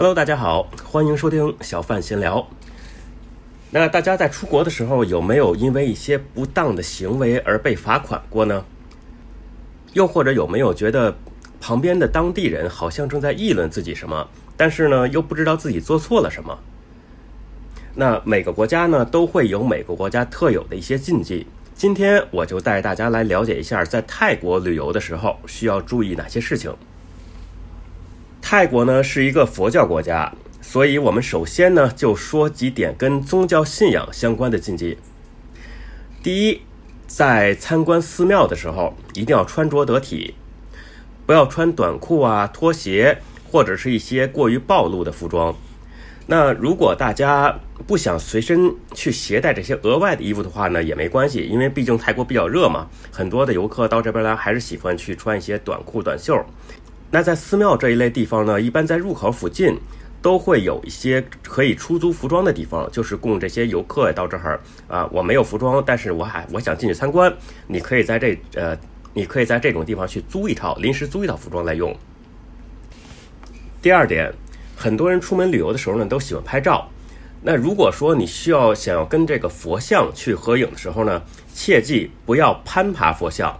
[0.00, 2.48] Hello，大家好，欢迎收听小范闲聊。
[3.70, 8.64] 那大家在出国的时候有没有因为一些不当的行为而被罚款过呢？
[9.92, 11.14] 又或者有没有觉得
[11.60, 14.26] 旁边的当地人好像正在议论自己什么，
[14.56, 16.58] 但是呢又不知道自己做错了什么？
[17.94, 21.46] 那每个国家呢都会有每个国家特有的一些禁忌。
[21.74, 26.74] 今天我就带大家来了解一下，在泰国旅游的时候需要注意哪些事情。
[28.50, 34.98] 泰国呢是一个佛教国家，所以我们首先呢就说几点跟宗教信仰相关的禁忌。
[36.20, 36.60] 第一，
[37.06, 40.34] 在参观寺庙的时候，一定要穿着得体，
[41.26, 43.18] 不要穿短裤啊、拖鞋
[43.48, 45.54] 或者是一些过于暴露的服装。
[46.26, 56.44] 那如果大家不想随身去携带这些额外的衣服的话呢，也没关系，因为毕竟泰国比较热嘛，很多的游客到这边来还是喜欢去穿一些短裤短袖。
[57.10, 59.76] 那在寺庙这一类地方呢，一般在入口附近
[60.22, 67.34] 都会有一些可以出租服装的地方，就是供这些游客到这儿啊，我没有服装，但是我还我想进去参观，
[67.66, 68.78] 你可以在这呃，
[69.12, 71.92] 你可以在这种地方去租一套临时租一套服装来用。
[73.82, 74.32] 第二点，
[74.76, 76.88] 很多人出门旅游的时候呢，都喜欢拍照。
[77.42, 81.22] 那如果说你需要想要跟这个佛像去合影的时候呢，
[81.52, 83.58] 切记不要攀爬佛像。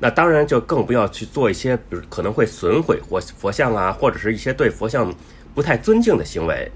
[0.00, 5.14] 那当然就更不要去做一些，比如可能会损毁佛佛像啊，或者是一些对佛像
[5.54, 6.70] 不太尊敬的行为。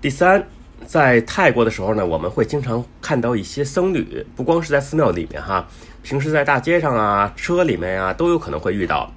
[0.00, 0.46] 第三，
[0.86, 5.66] 在泰国的时候呢，我们会经常看到一些僧侣，不光是在寺庙里面哈，
[6.02, 9.10] 平时在大街上啊、车里面啊都有可能会遇到。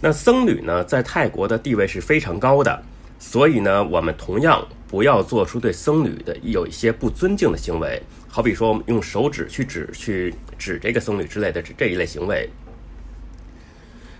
[0.00, 2.82] 那僧侣呢，在泰国的地位是非常高的，
[3.18, 8.02] 所以呢，我们同样不要做出对僧侣的有一些不尊敬的行为。
[8.28, 12.48] 好比说，用手指去指、去指这个僧侣之类的这这一类行为。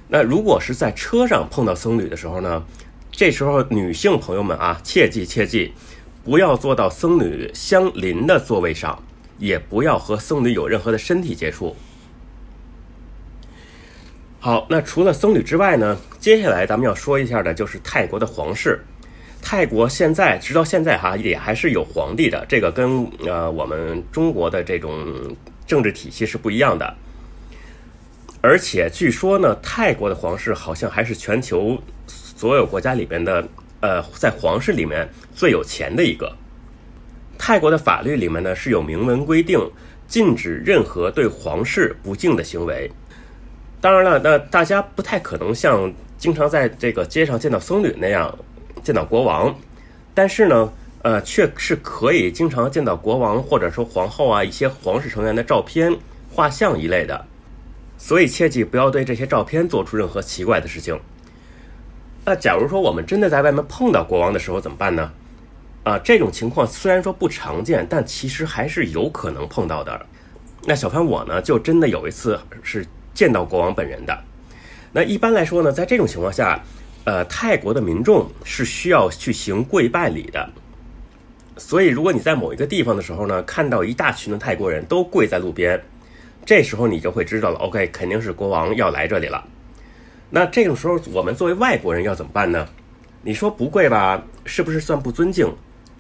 [0.09, 2.65] 那如果是在车上碰到僧侣的时候呢？
[3.11, 5.73] 这时候女性朋友们啊，切记切记，
[6.25, 9.03] 不要坐到僧侣相邻的座位上，
[9.39, 11.75] 也不要和僧侣有任何的身体接触。
[14.41, 15.99] 好，那除了僧侣之外呢？
[16.21, 18.81] 接下来咱们要说一下的就是泰国的皇室。
[19.41, 25.07] 泰国现在直到现在哈也还是有皇帝的，这个跟呃我们中国的这种
[25.67, 26.95] 政治体系是不一样的。
[28.41, 31.77] 而且据说呢，泰国的皇室好像还是全球
[32.07, 33.49] 所有国家里边的
[33.81, 36.31] 呃在皇室里面最有钱的一个。
[37.39, 39.59] 泰国的法律里面呢是有明文规定，
[40.07, 42.91] 禁止任何对皇室不敬的行为。
[43.81, 48.37] 当然了，那大家不太可能像经常在这个街上见到僧侣那样。
[48.83, 49.55] 见到国王，
[50.15, 50.73] 但是呢，
[51.03, 55.97] 呃，却是可以经常见到国王或者说皇后啊一些皇室成员的照片、
[56.31, 57.25] 画像一类的，
[57.97, 60.99] 所以切记不要对这些照片做出任何奇怪的事情。
[62.25, 65.11] 那假如说我们真的在外面碰到国王的时候怎么办呢？
[65.85, 70.07] 啊，这种情况虽然说不常见，但其实还是有可能碰到的。
[70.65, 74.19] 那小潘我呢，就真的有一次是见到国王本人的。
[74.93, 76.61] 那一般来说呢，在这种情况下。
[77.09, 80.47] 呃，泰国的民众是需要去行跪拜礼的，
[81.57, 85.83] 所以如果你在某一个地方的时候呢，看到一大群的泰国人都跪在路边，
[86.45, 89.43] 这时候你就会知道了，OK，肯定是国王要来这里了。
[90.29, 92.69] 那这种时候，我们作为外国人要怎么办呢？
[93.23, 95.51] 你说不跪吧，是不是算不尊敬？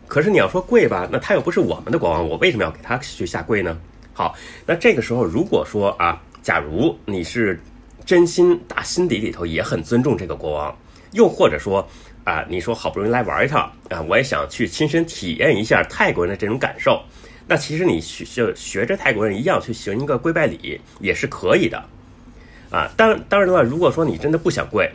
[0.06, 3.80] 可是你要说跪吧，那他又不是我们的国王，我为什么要给他去下跪呢？
[4.12, 4.34] 好，
[4.66, 7.58] 那这个时候如果说啊，假如你是
[8.04, 10.76] 真心打心底里头也很尊重这个国王。
[11.12, 11.88] 又或者说，
[12.24, 17.02] 啊，你说好不容易来玩一趟啊，我也想去亲身体验一下泰国人的这种感受。
[17.46, 21.82] 那其实你学就学着泰国人一样去行一个跪拜礼也是可以的，
[22.70, 24.90] 啊，当当然了，如果说你真的不想跪，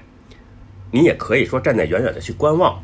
[0.91, 2.79] 你也可以说站在远远的去观望，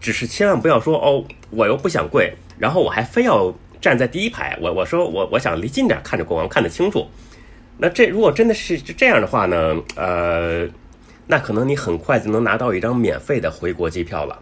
[0.00, 7.06] 只是千万不要说哦，我又不想跪，然后我还非要站在第一排，我我说我我想离近点看着国王看得清楚。
[7.76, 10.68] 那这如果真的是这样的话呢，呃。
[11.30, 14.40] 那可能你很快就能拿到一张免费的回国机票了。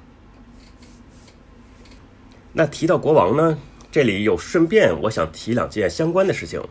[2.52, 3.58] 那提到国王呢，
[3.90, 6.62] 这里有顺便我想提两件相关的事情。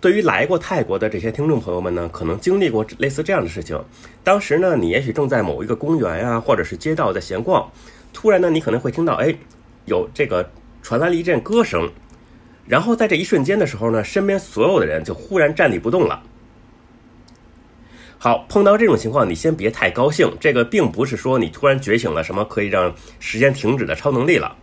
[0.00, 3.80] 对于来过泰国的这些听众朋友们呢，可能经历过类似这样的事情。
[4.24, 7.70] 当时呢，你也许正在某一个公园呀，或者是街道在闲逛，
[8.12, 9.34] 突然呢，你可能会听到，哎，
[9.84, 10.50] 有这个
[10.82, 11.88] 传来了一阵歌声，
[12.66, 16.22] 然后在这一瞬间的时候呢，身边所有的人就忽然站立不动了。
[18.18, 20.32] 好，碰到这种情况，你先别太高兴。
[20.40, 24.56] 这个并不是说你突然觉醒了什么可以让时间停止的超能力了。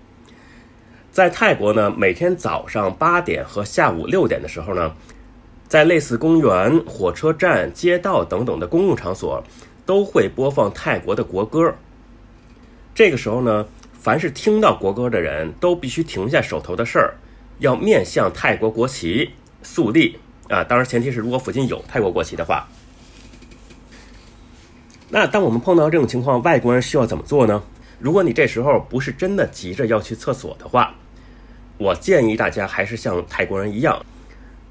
[1.11, 4.91] 在泰国呢，每天早上八点和下午六点的时候呢，
[5.67, 9.43] 在类似公园、火车站、街道等等的公共场所，
[9.85, 11.75] 都会播放泰国的国歌。
[12.95, 17.13] 这个时候呢，凡是听到国歌的人都必须停下手头的事儿，
[17.59, 19.29] 要面向泰国国旗
[19.61, 20.17] 肃立
[20.49, 20.63] 啊。
[20.63, 22.67] 当然，前提是如果附近有泰国国旗的话。
[25.13, 27.61] 那当我们碰到这种情况，外国人需要怎么做呢？
[27.99, 30.91] 如果你这时候不是真的急着要去厕所的话，
[31.77, 34.03] 我建议大家还是像泰国人一样。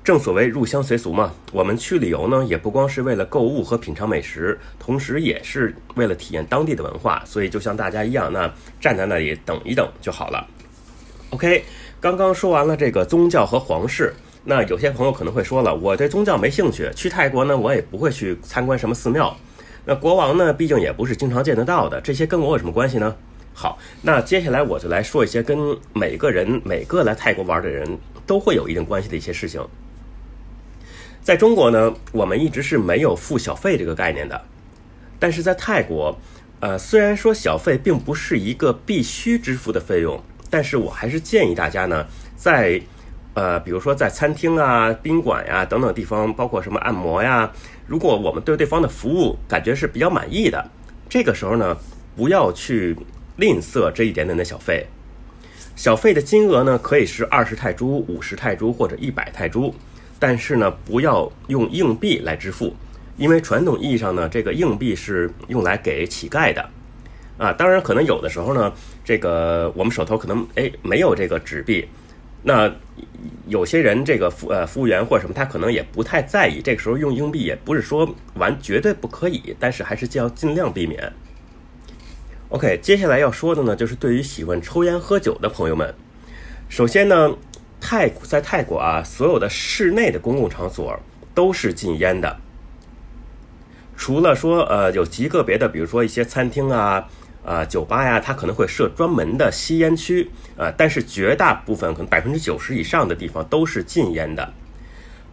[0.02, 7.22] 正所谓入乡随俗嘛，我们去旅游呢，也不光是为了购物和品尝美食，同时也是为了体验当地的文化。
[7.24, 10.44] 所以就像大家一样，那站在那里等一等就好了。
[11.30, 11.62] OK，
[12.00, 14.12] 刚刚说完了这个宗教和皇室，
[14.42, 19.36] 那有些朋友可能会说了，我对宗教没兴趣，去泰国呢，我也不会去参观什么寺庙。
[19.84, 23.16] 那国王呢，毕竟也不是经常见得到的，这些跟我有什么关系呢？
[23.54, 29.60] 好，那接下来我就来说一些跟每个人每个来泰国玩的人都会有一定关系的一些事情。
[31.20, 34.40] 在中国呢，我们一直是没有付小费这个概念的，
[35.18, 36.18] 但是在泰国，
[36.60, 42.80] 呃，虽然说小费并不是一个必须支付的费用，但是我还是建议大家呢，在，
[43.34, 47.52] 呃，比如说在餐厅啊、宾馆呀等等地方，包括什么按摩呀，
[47.92, 50.66] 如果我们对对方的服务感觉是比较满意的，
[51.10, 51.76] 这个时候呢，
[52.16, 52.96] 不要去
[53.36, 54.86] 吝啬这一点点的小费，
[55.76, 59.74] 小费的金额呢，可以是二十泰铢、五十泰铢或者一百泰铢。
[60.18, 62.74] 但是呢，不要用硬币来支付，
[63.18, 66.66] 因为传统意义上呢，这个硬币是用来给乞丐的，
[67.36, 68.72] 啊，当然可能有的时候呢，
[69.04, 71.86] 这个我们手头可能哎没有这个纸币，
[72.42, 72.72] 那
[73.46, 81.12] 有些人这个服呃服务员或者什么，他可能也不太在意，这个时候用硬币也不是说完绝对不可以，但是还是要尽量避免。
[82.48, 85.94] OK，接下来要说的呢，就是对于喜欢抽烟喝酒的朋友们，
[86.68, 87.34] 首先呢。
[87.84, 90.96] 泰在泰国啊，所有的室内的公共场所
[91.34, 92.36] 都是禁烟的，
[93.96, 97.08] 除了说呃有极个别的，比如说一些餐厅啊、
[97.44, 104.52] 啊酒吧呀，它可能会设专门的吸烟区啊，但是绝大部分可能百分之九十以上的地方都是禁烟的，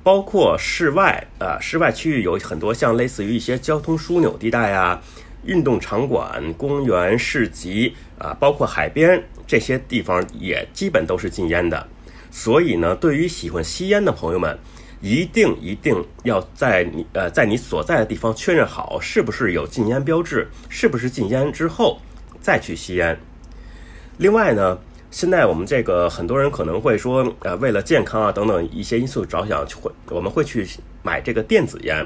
[0.03, 5.01] 包括室外啊，室外区域有很多像类似于一些交通枢纽地带啊、
[5.45, 11.87] 运动场馆、公园、市集啊，包括海边这些地方也基本都是禁烟的。
[12.31, 14.57] 所以呢，对于喜欢吸烟的朋友们，
[15.01, 21.99] 一定一定要在你呃在你所在的地方确认好是不是有禁烟标志，是不是禁烟之后
[22.41, 23.17] 再去吸烟。
[24.17, 24.77] 另外呢，
[25.11, 30.67] 现在我们这个很多人可能会说，呃，为了健康啊等等一些因素着想，会我们会去
[31.01, 32.05] 买这个电子烟，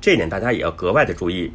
[0.00, 1.52] 这点大家也要格外的注意，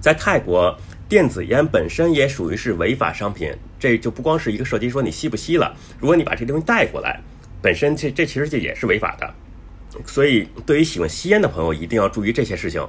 [0.00, 0.76] 在泰国。
[1.08, 5.72] 电子烟本身也属于是违法商品，这就不光是一个涉及说你吸不吸了。
[6.00, 7.20] 如果你把这东西带过来，
[7.62, 9.34] 本身这这其实这也是违法的。
[10.04, 12.86] 所以，对于喜欢吸烟的朋友，一定要注意这些事情。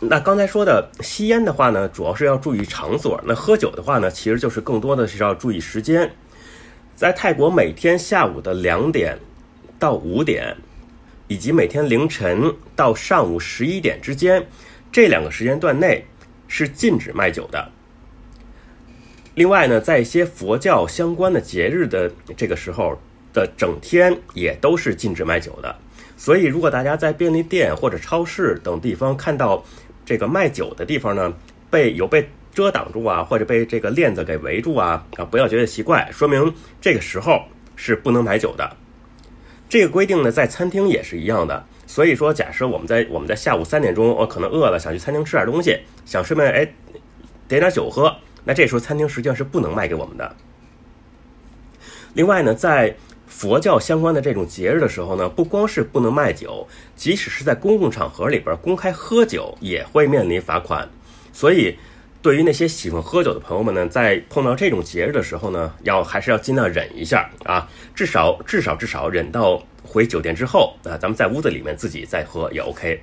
[0.00, 6.10] 那刚才说的吸烟的话呢，主要是要注意场所；那喝酒的话呢，其实就是更多的是要注意时间。
[6.94, 9.18] 在泰国，每天下午的两点
[9.78, 10.56] 到五点，
[11.28, 14.46] 以及每天凌晨到上午十一点之间
[14.90, 16.04] 这两个时间段内。
[16.48, 17.72] 是禁止卖酒的。
[19.34, 22.96] 另外呢，在一些佛教相关的节日的这个时候
[23.32, 25.76] 的整天，也都是禁止卖酒的。
[26.16, 29.62] 所以，如果大家在便利店或者超市等地方看到
[30.04, 31.32] 这个卖酒的地方呢，
[31.70, 37.42] 被有被遮挡住啊，或者被这个链子给围住啊，啊，不要觉得奇怪，说明这个时候
[37.76, 38.76] 是不能买酒的。
[39.68, 41.64] 这个规定呢，在餐厅也是一样的。
[41.86, 46.64] 所以说，假设我们在我们在下午三点钟，我可能饿了，想去餐厅吃点东西，想顺便哎
[47.46, 50.34] 点点酒喝，那这时候餐厅实际上是不能卖给我们的。
[52.14, 52.96] 另外呢，在
[53.26, 60.88] 佛教相关的这种节日的时候呢，不光是不能卖酒，即使是在公共场合里边公开喝酒，也会面临罚款。
[61.32, 61.76] 所以，
[62.22, 69.62] 对于那些喜欢喝酒的朋友们呢，在碰到这种节日的时候呢，要还是要尽量忍一下啊，至少至少至少忍到。
[69.88, 73.00] 回酒店之后啊，咱们在屋子里面自己再喝也 OK。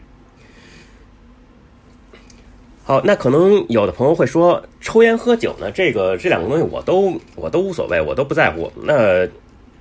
[2.83, 8.69] 好，那可能有的朋友会说，抽烟喝酒呢，这个这两个东西我都我都无所谓，我都不在乎。
[8.83, 9.25] 那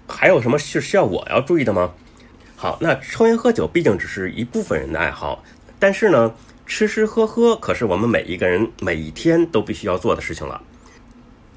[0.09, 1.92] 还有什么是需要我要注意的吗？
[2.56, 5.42] 好，那抽烟喝酒毕竟只是一部分人的爱好，
[5.78, 6.32] 但是呢，
[6.66, 10.62] 吃吃喝喝可是我们每一个人每一天都必须要做的事情了。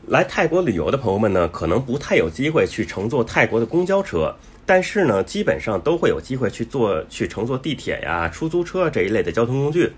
[0.07, 4.35] 来泰国旅游的朋友们呢，可能不太有机会去乘坐泰国的公交车。
[4.67, 9.93] 但是呢，基本上都会有机会去坐、去乘坐地铁呀、出租车这一类的交通工具。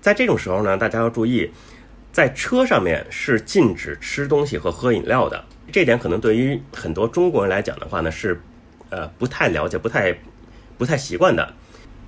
[0.00, 1.50] 在这种时候呢，大家要注意，
[2.12, 5.44] 在车上面是禁止吃东西和喝饮料的。
[5.70, 8.40] 这点可能对于很多中国人来讲的话呢，是
[8.90, 10.16] 呃不太了解、不太
[10.78, 11.52] 不太习惯的。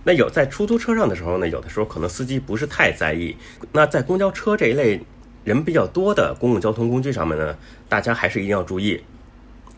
[0.05, 3.37] 那有在出租车上的时候呢，有的时候可能司机不是太在意。
[3.73, 5.00] 那在公交车这一类
[5.45, 7.57] 人比较多的公共交通工具上面呢，
[7.88, 9.03] 大家还是一定要注意。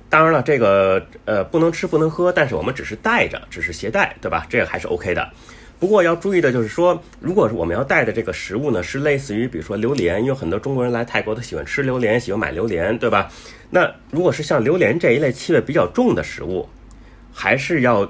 [0.08, 4.46] 当然了，这个呃不能吃不能喝，但是我们只是带着，只是携带，对吧？
[4.48, 5.30] 这个还是 OK 的。
[5.80, 13.32] 不过要注意的就是说，如果我们要带的这个食物呢，是类似于比如说榴莲，因为很多中国人来泰国都喜欢吃榴莲，喜欢买榴莲，对吧？
[13.70, 16.68] 那如果是像榴莲这一类气味比较重的食物，
[17.32, 18.06] 还是要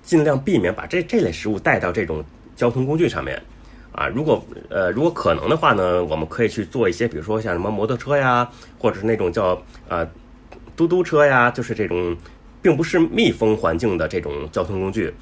[0.00, 3.42] 尽量避免把这这类食物带到这种交通工具上面。
[3.90, 8.48] 啊，如果呃如果可能的话呢，我们可以去做一些，比如说像什么摩托车呀，
[8.78, 10.08] 或者是那种叫呃
[10.76, 12.16] 嘟嘟车呀，就是这种
[12.62, 15.12] 并不是密封环境的这种交通工具。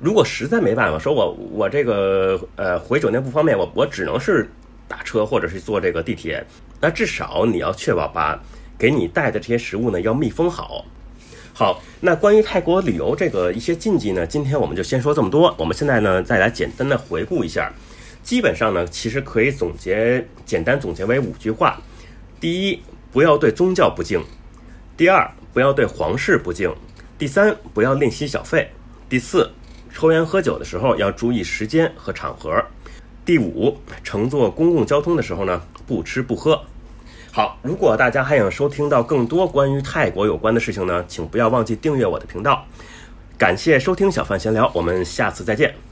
[0.00, 4.50] 如果实在没办法，说我我这个呃回酒店不方便，我我只能是
[4.88, 6.44] 打车或者是坐这个地铁，
[6.80, 8.42] 那至少你要确保把
[8.78, 10.84] 给你带的这些食物呢要密封好。
[11.52, 15.54] 好，那关于泰国旅游这个一些禁忌呢，今天我们就先说这么多。
[15.58, 17.70] 我们现在呢再来简单的回顾一下。
[18.22, 21.78] 基本上呢，其实可以总结，简单总结为五句话：
[22.38, 24.20] 第一，不要对宗教不敬；
[24.96, 26.70] 第二，不要对皇室不敬；
[27.18, 28.66] 第三，不要吝惜小费；
[29.08, 29.50] 第四，
[29.92, 32.50] 抽烟喝酒的时候要注意时间和场合；
[33.24, 36.60] 第五，乘坐公共交通的时候呢，不吃不喝。
[37.32, 42.64] 好，如果大家还想收听到更多关于泰国有关的事情呢，请不要忘记订阅我的频道。
[43.38, 45.89] 感谢收听小范闲聊，我们下次再见。